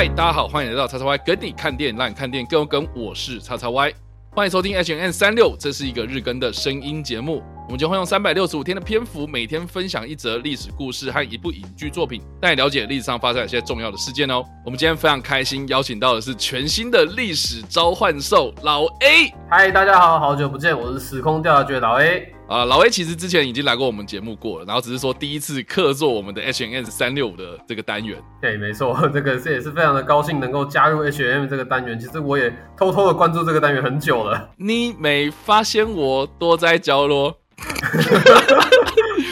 [0.00, 2.88] 嗨，大家好，欢迎来到叉叉 Y 跟你看电影，让你看电影更有梗。
[2.96, 3.92] 我是叉叉 Y，
[4.30, 7.42] 欢迎收听 H&M 三六，这是一个日更的声音节目。
[7.66, 14.42] 我们将会用三百六十五天的篇幅，每天分享一则历史故事和一部影剧作品，带你了解历史上发生一些重要的事件哦。
[14.64, 19.30] 我们今天非常开心，邀请到的是全新的历史召唤兽老 A。
[19.50, 22.32] 嗨，大家好，好久不见，我是时空调查局老 A。
[22.50, 28.20] 啊，老 A 其实之前已经来过我们节目过了，然后只是说第一次客座我们的 H N S 三六五的这个单元。
[28.42, 31.96] 对，没错， 这个这也是非常的高兴能够加入 H&M 这个单元。
[31.96, 34.50] 其实我也偷偷的关注这个单元很久了。
[34.56, 37.38] 你没发现我躲在角落？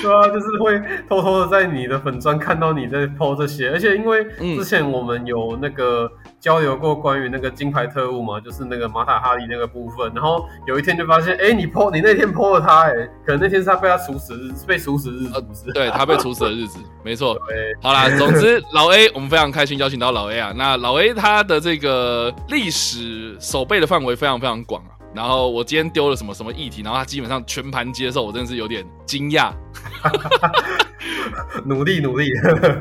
[0.01, 4.25] 对啊，就是会偷偷的在你的粉专看到你在 po 这些，而且因为
[4.57, 6.09] 之前我们有那个
[6.41, 12.93] 交流过关于那个金牌特务嘛，就是那个马塔哈利那个部分，然后有一天就发现，哎，你 po 你那天 po 了他，哎，
[13.25, 15.73] 可能那天是他被他处死日子，被处死日子，是不是？
[15.73, 17.37] 对，他被处死的日子， 没错。
[17.83, 24.95] 好啦，总之老 A，我们非常开心邀请到老 A 啊，那老 A 他的这个历史守备的范围非常非常广啊。
[25.15, 29.51] 然后我今天丢了什么什么议题，然后他基本上全盘接受，我真的是有点惊讶。
[31.65, 32.29] 努 力努力。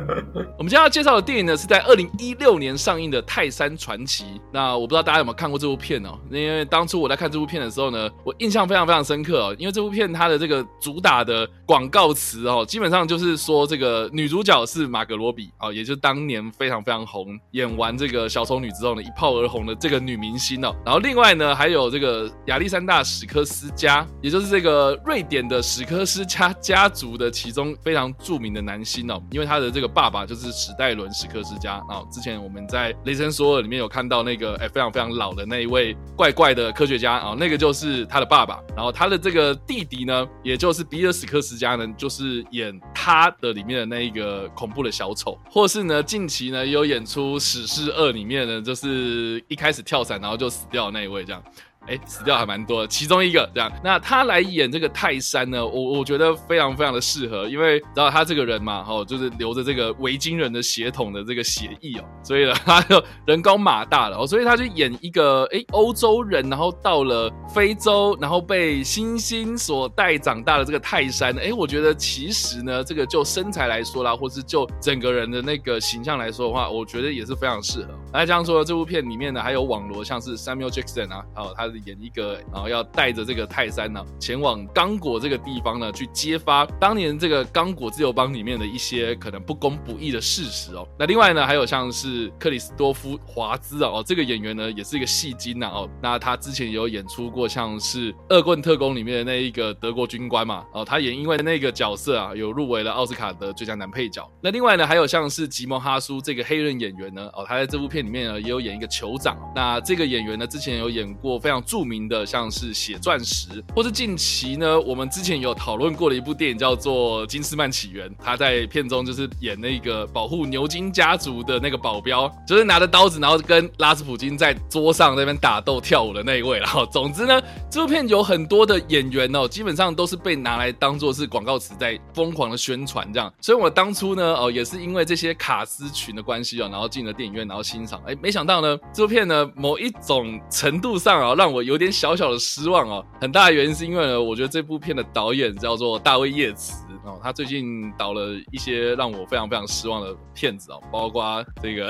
[0.57, 4.23] 我们今天要介绍的电影呢，是在二零一六年上映的《泰山传奇》。
[4.51, 6.17] 那我不知道大家有没有看过这部片哦？
[6.31, 9.55] 因为当初我在看这部片的时候呢，我印象非常非常深刻哦。
[9.59, 20.75] 因为这部片它的这个主打的广告词哦，基本上就是说这个女主角是玛格罗比哦，也就是当年非常非常红，演完这个小丑女之后呢，一炮而红的这个女明星哦。
[20.85, 32.07] 然后另外呢，还有这个亚历山大史科斯家，也就是这个瑞典的史科斯家家族的其中非常著名的男星哦，因为他的这个爸爸就是史代伦史克斯家哦。
[32.11, 38.59] 之前我们在雷神索尔里面有看到那个哎非常非常老的那一位怪怪的科学家啊，那个就是他的爸爸。
[38.75, 51.41] 然后他的这个弟弟呢，也就是比尔史克斯家呢，就是演他的里面的那一个恐怖的小丑，或是呢近期呢有演出《史诗二》里面呢，就是一开始跳伞然后就死掉的那一位这样。
[51.87, 77.93] 哎，死掉还蛮多的，其中一个这样，那他来演这个泰山呢，我我觉得非常非常的适合，因为然后他这个人嘛，哦，就是留着这个维京人的血统的这个血裔哦，所以呢， 他就人高马大了哦，所以他就演一个哎欧洲人，然后到了非洲，然后被猩猩所带长大的这个泰山，哎，我觉得其实呢，这个就身材来说啦，或是就整个人的那个形象来说的话，我觉得也是非常适合。
[78.11, 81.76] 那这样说，这部片里面呢，还有网罗像是 Samuel Jackson 啊，还有他。
[81.85, 90.87] 演一个，然后要带着这个泰山呢，前往刚果这个地方呢，去揭发当年这个刚果自由邦里面的一些可能不公不义的事实哦。
[90.97, 95.89] 那另外呢，还有像是克里斯多夫华兹哦，这个演员呢也是一个戏精呐哦。
[96.01, 104.29] 那他之前也有演出过像是《恶棍特工》里面的那一个德国军官嘛哦，他也因为那个角色啊，有入围了奥斯卡的最佳男配角。
[104.41, 109.37] 那另外呢，还有像是吉蒙哈苏这个黑人演员呢哦，他在这部片里面呢也有演一个酋长。
[109.55, 126.57] 那这个演员呢之前有演过非常著名的像是血钻石，或是近期呢，我们之前有讨论过的一部电影叫做《金斯曼起源》，他在片中就是演那个保护牛津家族的那个保镖，就是拿着刀子，然后跟拉斯普京在桌上那边打斗跳舞的那一位。
[126.57, 133.31] 然后，总之呢，这部片有很多的演员哦，基本上都是被拿来当做是广告词在疯狂的宣传这样。
[133.41, 138.01] 所以我当初呢，哦，也是因为这些卡司群的关系哦，然后进了电影院，然后欣赏。
[138.05, 141.87] 哎，没想到呢，这部片呢，某一种程度上啊，让我有点。
[141.97, 151.89] 小小的失望哦，很大的原因是因为呢，我觉得这部片的导演叫做大卫叶茨哦，他最近导了一些让我非常非常失望的片子哦，包括这个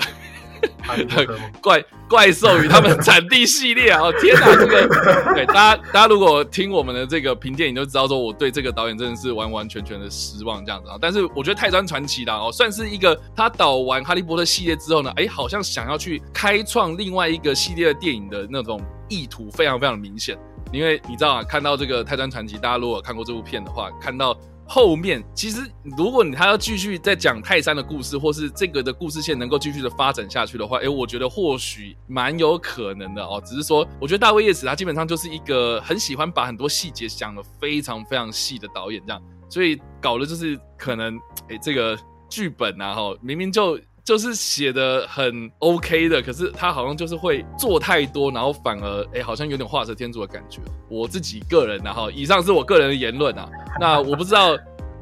[1.61, 18.79] 怪怪兽与他们产地系列啊，哦天哪，这个对大家大家如果听我们的这个评电影就知道说我对这个导演真的是完完全全的失望这样子啊，但是我觉得泰山传奇的哦，算是一个他导完哈利波特系列之后呢，哎，好像想要去开创另外一个系列的电影的那种。
[19.09, 20.37] 意图非常非常明显，
[20.71, 24.37] 因为你知道啊，看到这个《泰山传奇》，大家如果看过这部片的话，看到
[24.67, 25.61] 后面，其实
[25.97, 33.41] 如果你他要继续再讲泰山的故事，或是这个的故事线能够继续的发展下去的话，诶，我觉得或许蛮有可能的哦。
[33.45, 41.17] 只是说，我觉得大卫叶茨他基本上就是一个很喜欢把很多细节讲得非常非常细的导演，这样，所以搞的就是可能，
[41.47, 41.97] 诶，这个
[42.29, 43.79] 剧本啊，哈，明明就。
[44.07, 50.61] 就是写的很 OK 的，可是他好像就是会做太多，然后反而哎、欸，好像有点画蛇添足的感觉。
[50.87, 53.49] 我自己个人然后以上是我个人的言论啊。
[53.81, 54.51] 那我不知道，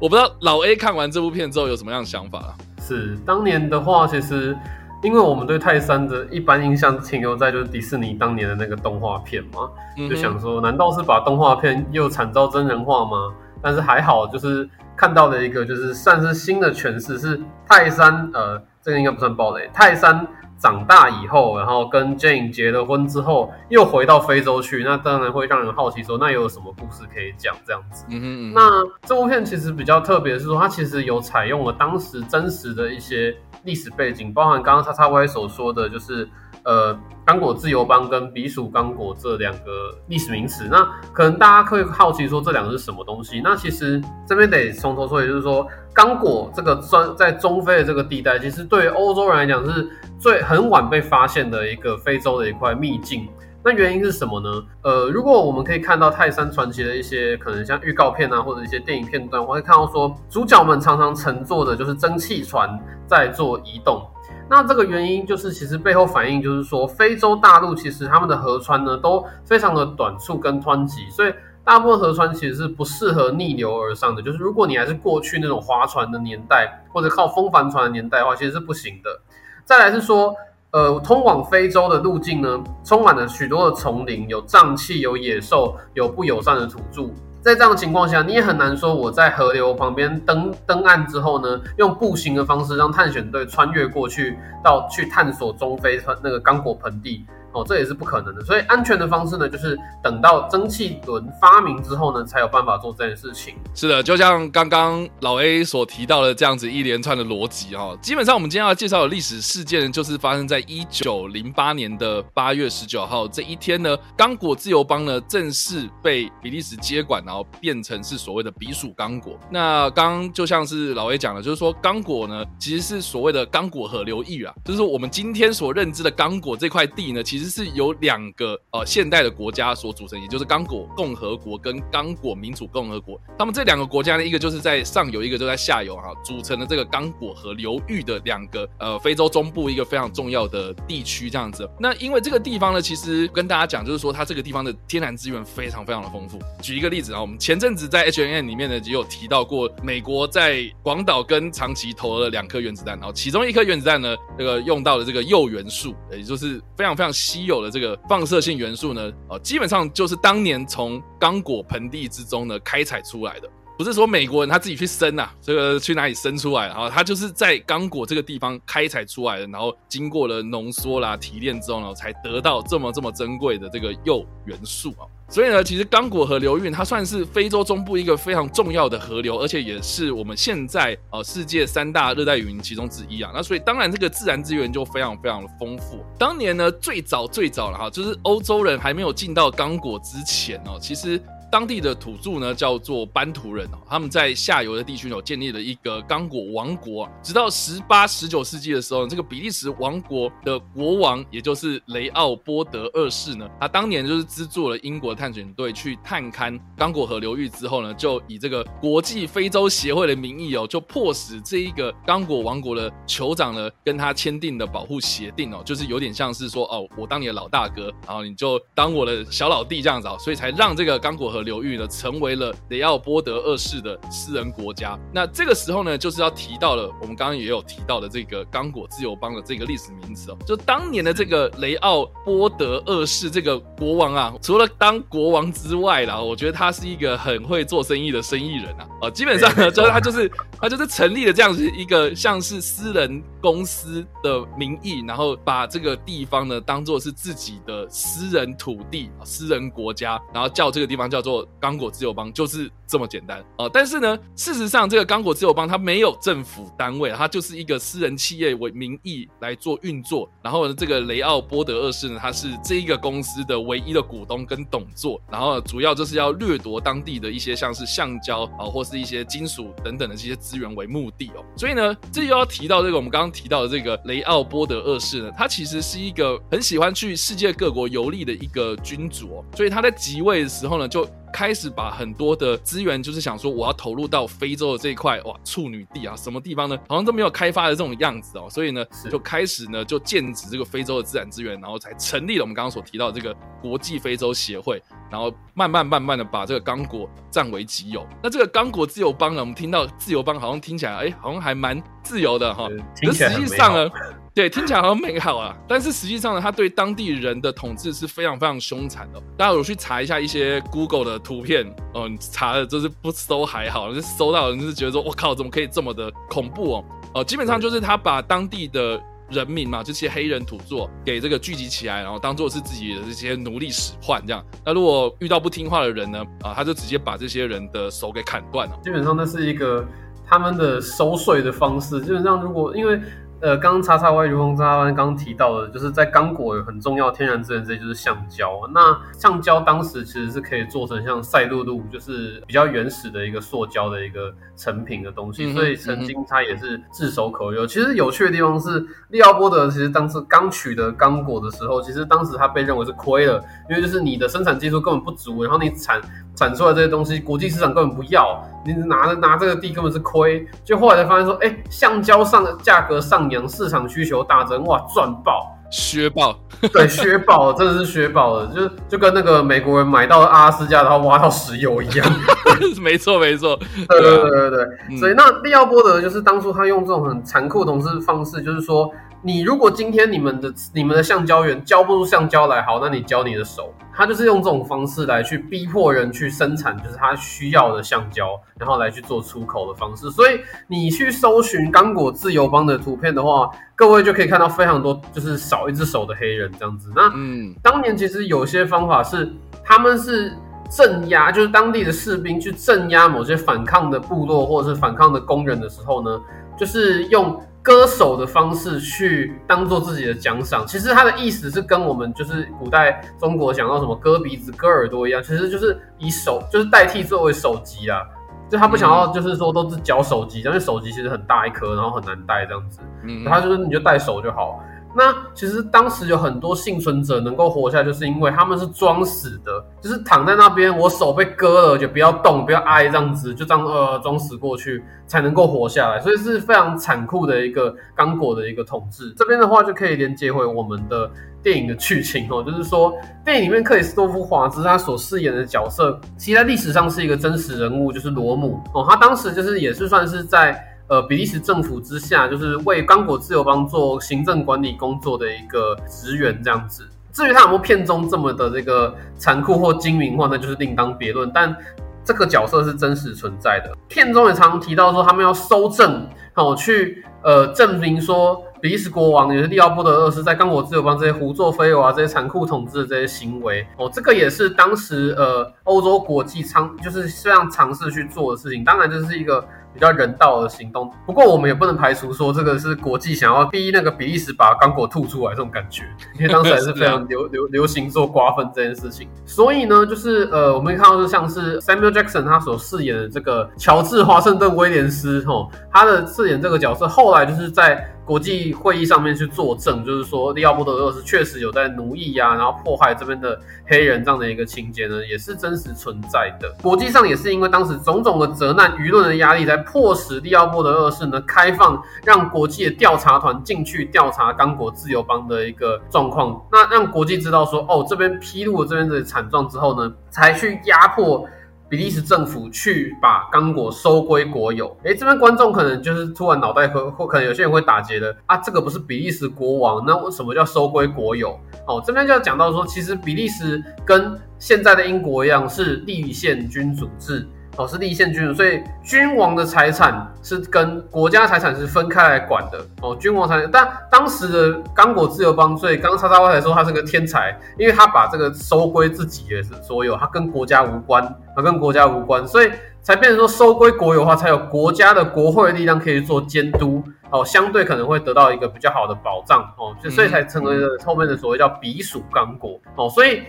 [0.00, 2.54] 我不知道老 A 看完这部片之后有什么样的想法啊？
[2.80, 4.58] 是当年的话，其实
[5.04, 13.32] 因为我们对泰山的一般印象停留在就是迪士尼当年的那个动画片嘛，嗯、就想说难道是把动画片又惨遭真人化吗？
[13.62, 18.62] 但是还好，就是看到了一个就是算是新的诠释，是泰山呃。
[18.86, 19.68] 这个应该不算暴雷。
[19.74, 20.24] 泰山
[20.56, 28.04] 长大以后，然后跟 Jane 结了婚之后，又回到非洲去，那当然会让人好奇说，那又有什么故事可以讲这样子？
[28.10, 28.52] 嗯哼嗯。
[28.54, 36.28] 那这部片其实比较特别的是说，它其实有采用了当时真实的一些历史背景，包含刚刚叉叉 Y 所说的就是。
[36.66, 43.40] 呃，刚果自由邦跟比属刚果这两个历史名词，那可能大家会好奇说这两个是什么东西？
[43.42, 45.64] 那其实这边得从头说，也就是说，
[45.94, 53.28] 刚果这个专在中非的这个地带，其实对于欧洲人来讲是最很晚被发现的一个非洲的一块秘境。
[53.64, 54.62] 那原因是什么呢？
[54.82, 62.68] 呃，如果我们可以看到泰山传奇的一些可能像预告片啊，或者一些电影片段，我会看到说主角们常常乘坐的就是蒸汽船
[63.06, 64.04] 在做移动。
[64.48, 71.34] 那这个原因就是，其实背后反映就是说，非洲大陆其实他们的河川呢都非常的短促跟湍急，所以
[71.64, 74.22] 大部分河川其实是不适合逆流而上的。
[74.22, 79.20] 就是如果你还是过去那种划船的年代，或者靠风帆船的年代的话，其实是不行的。
[79.64, 80.32] 再来是说，
[80.70, 87.10] 呃，通往非洲的路径呢，充满了许多的丛林，有瘴气，有野兽，有不友善的土著。
[87.46, 97.24] 在这样的情况下，你也很难说我在河流旁边登登岸之后呢，用步行的方式让探险队穿越过去，到去探索中非那个刚果盆地。
[97.56, 103.54] 哦，这也是不可能的，所以安全的方式呢，就是等到蒸汽轮发明之后呢，才有办法做这件事情。
[103.74, 119.38] 是的，就像刚刚老 A 所提到的这样子一连串的逻辑啊，基本上我们今天要介绍的历史事件，就是发生在一九零八年的八月十九号这一天呢，刚果自由邦呢正式被比利时接管，然后变成是所谓的比属刚果。
[119.50, 127.45] 那刚就像是老 A 讲的，就是说刚果呢其实是所谓的刚果河流域啊，就是我们今天所认知的刚果这块地呢，其实。
[127.48, 133.20] 是由两个呃现代的国家所组成，也就是刚果共和国跟刚果民主共和国。
[133.38, 141.68] 他们这两个国家呢，一个就是在上游，一个就在下游哈，组成了这个刚果河流域的两个呃非洲中部一个非常重要的地区这样子。
[141.78, 146.38] 那因为这个地方呢，其实跟大家讲，就是说它这个地方的天然资源非常非常的丰富。
[146.62, 175.04] 举一个例子啊，我们前阵子在 H N N 里面呢也有提到过，美国在广岛跟长崎投了两颗原子弹，然后其中一颗原子弹呢，这个用到了这个铀元素，也就是非常非常稀稀有的这个放射性元素呢，呃，基本上就是当年从刚果盆地之中呢开采出来的，不是说美国人他自己去生啊，这个去哪里生出来，然后他就是在刚果这个地方开采出来的，然后经过了浓缩啦、提炼之后呢，才得到这么这么珍贵的这个铀元素啊。
[175.28, 183.32] 所以呢，其实刚果河流域它算是非洲中部一个非常重要的河流，而且也是我们现在呃世界三大热带雨林其中之一啊。
[183.34, 186.04] 那所以当然这个自然资源就非常非常的丰富。
[186.18, 191.20] 当年呢，最早最早了哈，就是欧洲人还没有进到刚果之前哦，其实。
[191.50, 197.08] 当地的土著呢，叫做班图人哦，他们在下游的地区有建立了一个刚果王国。
[197.22, 224.98] 直到十八、十九世纪的时候，这个比利时王国的国王，也就是雷奥波德二世呢，他当年就是资助了英国探险队去探勘刚果河流域之后呢，就以这个国际非洲协会的名义哦，就迫使这一个刚果王国的酋长呢，跟他签订的保护协定哦，就是有点像是说哦，我当你的老大哥，然后你就当我的小老弟这样子哦，所以才让这个刚果河流域呢，成为了雷奥波德二世的私人国家。
[225.12, 230.36] 那这个时候呢，就是要提到了我们刚刚也有提到的这个刚果自由邦的这个历史名词哦。
[230.46, 238.88] 就当年的这个雷奥波德二世这个国王啊，除了当国王之外啦，我觉得他是一个很会做生意的生意人啊。
[239.02, 251.44] 哦，基本上呢，就是他就是他就是成立了这样子一个像是私人公司的名义，然后把这个地方呢当做是自己的私人土地、私人国家，然后叫这个地方叫做。
[251.60, 260.30] 刚果自由邦就是这么简单啊、但是呢，事实上，这个刚果自由邦它没有政府单位，它就是一个私人企业为名义来做运作。
[260.40, 265.20] 然后呢，这个雷奥波德二世呢，他是这一个公司的唯一的股东跟董座。
[265.28, 271.44] 然后，主要就是要掠夺当地的一些像是橡胶啊、或是一些金属等等的这些资源为目的哦。
[271.56, 279.44] 所以呢，这又要提到这个我们刚刚提到的这个雷奥波德二世呢，他其实是一个很喜欢去世界各国游历的一个君主哦。
[279.56, 286.78] 所以他在即位的时候呢，就开始把很多的资源，就是想说我要投入到非洲的这一块，哇，处女地啊，什么地方呢？
[286.88, 298.06] 好像都没有开发的这种样子哦，所以呢，就开始呢就建指这个非洲的自然资源，然后才成立了我们刚刚所提到的这个国际非洲协会，然后慢慢慢慢的把这个刚果占为己有。
[298.22, 302.68] 那这个刚果自由邦呢，我们听到自由邦好像听起来，哎，好像还蛮自由的哈，
[303.02, 303.90] 可实际上呢。
[304.36, 309.18] 对，听起来好像美好啊，但是实际上呢，他对当地人的统治是非常非常凶残的。
[309.34, 311.64] 大家有去查一下一些 Google 的图片，
[311.94, 316.84] 哦，你查的就是不搜还好，就搜到人就是觉得说，我靠，怎么可以这么的恐怖哦？
[317.14, 319.00] 哦，基本上就是他把当地的
[319.30, 324.44] 人民嘛，这些黑人土著给这个聚集起来，然后当做是自己的这些奴隶使唤这样。
[324.66, 328.78] 那如果遇到不听话的人呢，啊，他就直接把这些人的手给砍断了。
[328.84, 329.82] 基本上那是一个
[330.26, 332.02] 他们的收税的方式。
[332.02, 333.00] 基本上如果因为。
[333.40, 338.60] 呃，刚刚叉叉 Y 如风叉叉 Y 刚刚提到的，就是在刚果有很重要的天然资源之一就是橡胶。
[338.72, 347.66] 那橡胶当时其实是可以做成像赛璐璐，就是比较原始的一个塑胶的一个成品的东西，所以曾经它也是炙手可热。
[347.66, 356.00] 其实有趣的地方是，利奥波德其实当时刚取得刚果的时候，其实当时他被认为是亏了，因为就是你的生产技术根本不足，然后你产。
[356.36, 360.46] 产出来这些东西，国际市场根本不要，你拿拿这个地根本是亏。
[360.64, 366.38] 就后来才发现说，哎、欸，橡胶上的价格上扬，市场需求大增，哇，赚爆，削爆，
[366.72, 372.06] 对，削爆，真的是削爆了，就就跟那个美国人买到阿拉斯加，然后挖到石油一样。
[372.80, 374.66] 没错，没错，对对对对对。
[374.90, 378.92] 嗯、所以那利奥波德就是当初他用这种很残酷的统治方式，就是说。
[379.22, 383.72] 你如果今天你们的你们的橡胶园交不出橡胶来，好，那你交你的手。
[383.92, 390.10] 他就是用这种方式来去逼迫人去生产，就是他需要的橡胶，然后来去做出口的方式。
[390.10, 396.92] 所以你去搜寻刚果自由邦的图片的话，各位就可以看到非常多，就是少一只手的黑人这样子。
[396.94, 399.32] 那嗯，当年其实有些方法是
[399.64, 400.30] 他们是
[400.70, 406.20] 镇压，就是当地的士兵去镇压某些反抗的部落或者是反抗的工人的时候呢，
[406.56, 407.40] 就是用。
[407.66, 418.02] 割手的方式去当做自己的奖赏，其实他的意思是跟我们就是古代中国讲到什么割鼻子、割耳朵一样，其实就是以手就是代替作为手机啊，
[418.48, 424.62] 就他不想要就是说都是缴手机，因为手机其实很大一颗，然后很难带这样子，嗯，他就是你就带手就好。
[424.96, 439.12] 那其实当时有很多幸存者能够活下来，就是因为他们是装死的，就是躺在那边，我手被割了，就不要动，不要挨这样子，就这样呃装死过去才能够活下来，所以是非常残酷的一个刚果的一个统治。
[439.18, 441.10] 这边的话就可以连接回我们的
[441.42, 450.72] 电影的剧情哦，就是说电影里面克里斯多夫华兹他所饰演的角色，其实在历史上是一个真实人物，就是罗姆哦，他当时就是也是算是在。
[450.88, 456.86] 呃，比利时政府之下，就是为刚果自由邦做行政管理工作的一个职员这样子。
[457.12, 461.28] 至于他有没有片中这么的这个残酷或精明化，那就是另当别论。
[461.34, 461.56] 但
[462.04, 463.76] 这个角色是真实存在的。
[463.88, 478.62] 片中也常提到说，他们要搜证，好去呃证明说比利时国王也是利奥波德二世在刚果自由邦这些胡作非为啊，这些残酷统治的这些行为哦，这个也是当时呃欧洲国际尝就是非常尝试去做的事情。
[478.62, 479.44] 当然这是一个。
[479.76, 485.82] 比较人道的行动，不过我们也不能排除说这个是国际想要逼那个比利时把刚果吐出来这种感觉，
[486.18, 489.06] 因为当时还是非常 流流流行做瓜分这件事情。
[489.26, 497.86] 所以呢，就是呃，我们看到就像是 Samuel Jackson 他所饰演的这个乔治华盛顿威廉斯，吼，他的饰演这个角色，后来就是在。
[498.06, 506.54] 国际会议上面去作证，就是说利奥波德二世确实有在奴役呀、然后迫害这边的黑人这样的一个情节呢，也是真实存在的。
[506.62, 516.40] 国际上也是因为当时种种的责难、舆论的压力，才迫使利奥波德二世呢开放，让国际的调查团进去调查刚果自由邦的一个状况。
[516.52, 521.26] 那让国际知道说，哦，这边披露了这边的惨状之后呢，才去压迫。
[521.68, 531.38] 比利时政府去把刚果收归国有，诶、这边观众可能就是突然脑袋会或可能有些人会打结的啊，这个不是比利时国王，那为什么叫收归国有？
[531.66, 537.26] 哦，这边就要讲到说，其实比利时跟现在的英国一样是立宪君主制。
[537.58, 542.58] 哦，是立宪君主，所以君王的财产是跟国家财产是分开来管的。
[542.82, 551.02] 哦，君王财产，但当时的刚果自由邦，所以刚刚叉叉 Y 才说他是个天才，因为他把这个收归自己的所有，他跟国家无关，
[551.34, 552.50] 他跟国家无关，所以
[552.82, 556.82] 才变成说收归国有的话，才有国家的国会的力量可以做监督。
[557.10, 559.40] 哦，相对可能会得到一个比较好的保障。
[559.56, 562.60] 哦，就所以才成为了后面的所谓叫比属刚果。
[562.74, 563.22] 哦，所以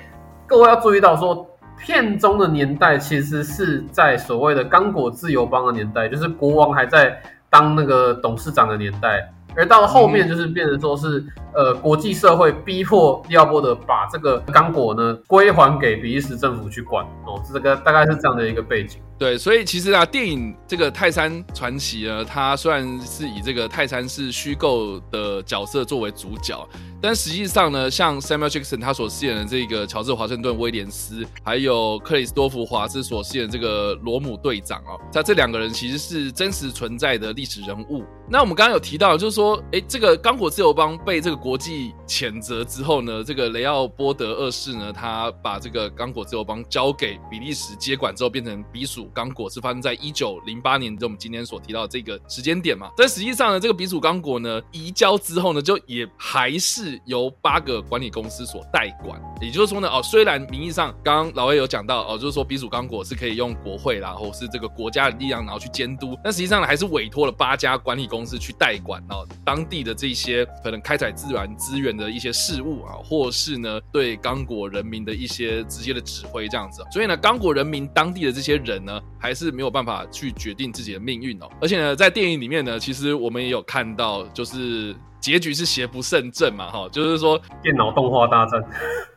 [0.46, 1.48] 各位要注意到说。
[1.78, 9.32] 片中的年代其实是在所谓的刚果自由邦的年代，就是国王还在当那个董事长的年代。
[9.56, 19.02] 而到后面，就是变成说是，呃，国际社会逼迫利奥波德把这个刚果呢归还给比利时政府去管哦，这个大概是这样的一个背景。
[19.20, 26.68] 对，所以其实啊，电影这个泰山传奇呢，它虽然是以这个泰山是虚构的角色作为主角，
[27.02, 38.04] 但实际上呢，像 Samuel Jackson 他所饰演的这个乔治华盛顿威廉斯，还有克里斯多福华兹所饰演这个罗姆队长哦，他这两个人其实是真实存在的历史人物。
[38.30, 49.07] 那我们刚刚有提到，就是说，诶，这个刚果自由邦被这个国际谴责之后呢，这个雷奥波德二世呢，他把这个刚果自由邦交给比利时接管之后，变成比属。
[49.14, 52.92] 刚果是发生在一九零八年，就我们今天所提到的这个时间点嘛。
[52.98, 59.20] 但实际上呢，这个比属刚果呢移交之后呢，就也还是由八个管理公司所代管。
[59.42, 76.84] 也就是说呢，哦，虽然名义上刚刚老魏有讲到哦，就是说比属刚果是可以用国会啦，或是这个国家的力量然后去监督，但实际上呢，还是委托了八家管理公司去代管哦当地的这些可能开采自然资源的一些事务啊，或是呢对刚果人民的一些直接的指挥这样子。
[76.92, 81.50] 所以呢，刚果人民当地的这些人呢，还是没有办法去决定自己的命运哦。
[81.62, 84.96] 而且呢，在电影里面呢，其实我们也有看到，就是。
[85.28, 88.64] 结局是邪不胜正嘛，哈，就是说电脑动画大战，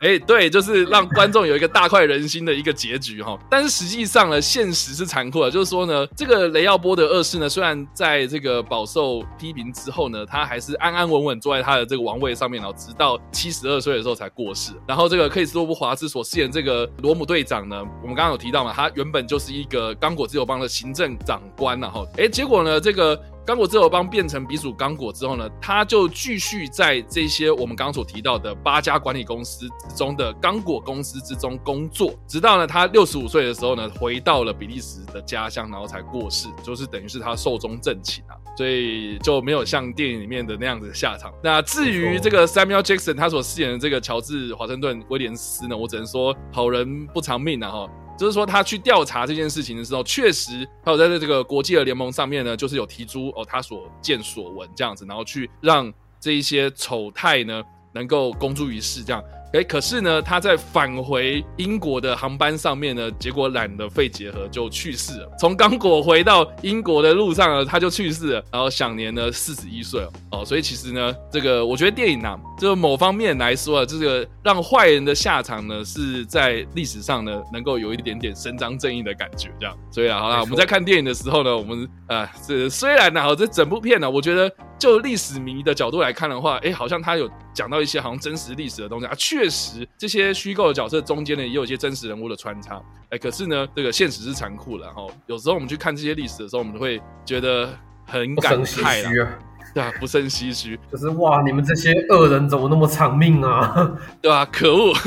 [0.01, 3.39] 哎、欸，对，就是让观众有一个大快人心的一个结局，哈。
[3.49, 14.73] 但是实际上呢，现实是残酷的，就是说呢，这个雷奥波德二世呢，虽然在这个饱受批评之后呢，他还是安安稳稳坐在他的这个王位上面，然后直到七十二岁的时候才过世。
[14.85, 23.17] 然后这个克里斯托夫华兹所饰演这个罗姆队长呢，我们刚刚有提到嘛，他原本就是一个刚果自由邦的行政长官，然后，哎，结果呢，这个。
[23.43, 41.33] 刚果自由邦变成比属刚果之后呢，他就继续在这些我们刚刚所提到的八家管理公司之中的刚果公司之中工作，直到呢他六十五岁的时候呢，回到了比利时的家乡，然后才过世，就是等于是他寿终正寝啊，所以就没有像电影里面的那样子的下场。
[41.43, 47.89] 那至于这个 Samuel Jackson 他所饰演的这个乔治华盛顿威廉斯呢，我只能说好人不长命啊哈。
[48.21, 59.23] 就是说，他去调查这件事情的时候，确实他有在这个国际的联盟上面呢，就是有提出哦，他所见所闻这样子，然后去让这一些丑态呢能够公诸于世这样。
[59.53, 65.29] 哎，可是呢，他在返回英国的航班上面呢，结果染了肺结核就去世了。
[65.37, 70.45] 从刚果回到英国的路上呢，他就去世了，然后享年呢四十一岁哦。
[70.45, 79.77] 所以其实呢，这个我觉得电影啊，就某方面来说啊，这个让坏人的下场呢，是在历史上呢能够有一点点伸张正义的感觉，这样。
[79.91, 84.49] 所以啊，好啦，我们在看电影的时候呢，我们啊，这虽然呢，这整部片呢，我觉得。
[84.81, 89.13] 就历史迷的角度来看的话，哎，好像他有讲到一些好像真实历史的东西啊。
[89.17, 92.81] 确实，这些虚构的角色中间呢，也有一些真实人物的穿插。
[93.09, 95.05] 哎，可是呢，这个现实是残酷的哈。
[95.27, 99.39] 有时候我们去看这些历史的时候，我们会觉得很感慨啊。
[99.73, 100.79] 对啊，不胜唏嘘。
[100.91, 103.91] 就是哇，你们这些恶人怎么那么长命啊？
[104.21, 104.45] 对吧、啊？
[104.51, 104.93] 可恶。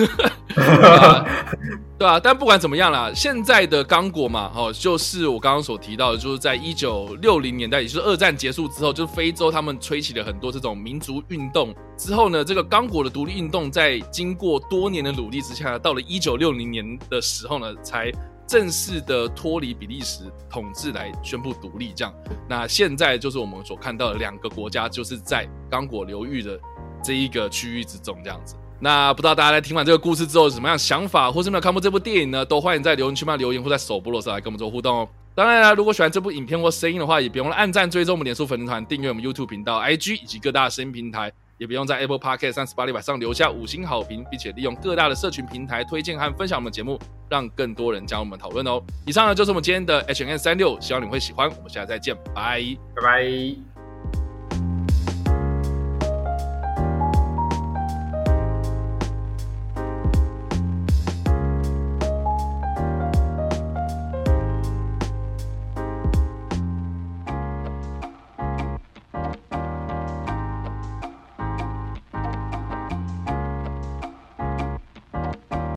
[0.55, 1.27] 对啊，
[1.99, 2.21] 对啊。
[2.21, 18.13] 但不管怎么样啦，现在的刚果嘛，哦，就是我刚刚所提到的，就是在一九六零年代，也就是二战结束之后，就是非洲他们吹起了很多这种民族运动之后呢，这个刚果的独立运动在经过多年的努力之下，到了一九六零年的时候呢，才。
[18.47, 22.15] 正式的脱离比利时统治来宣布独立，这样。
[22.49, 26.59] 那现在就是我们所看到的两个国家，就是在刚果流域的
[27.03, 28.55] 这一个区域之中，这样子。
[28.81, 32.45] 那不知道大家在听完这个故事之后有什么样想法，或是没有看过这部电影呢？
[32.45, 35.09] 都欢迎在留言区嘛留言，或在首播的时候来跟我们做互动哦。
[35.35, 41.33] 当然啦，如果喜欢这部影片或声音的话，也别忘了按赞、追踪我们脸书粉丝团、订阅我们 YouTube 频道、IG 以及各大声音平台。
[41.59, 48.83] 也不用在 Apple Podcast 三十八里板上留下五星好评，并且利用各大的社群平台推荐和分享我们节目，让更多人加入我们讨论哦。
[49.07, 51.49] 以上呢就是我们今天的 H&M 365，希望你会喜欢。
[51.49, 52.63] 我们下次再见，拜
[52.95, 53.74] 拜拜。